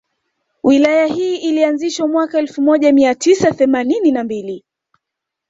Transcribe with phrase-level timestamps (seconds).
[0.63, 4.65] Wilaya hii ilianzishwa mwaka elfu moja mia tisa themanini na mbili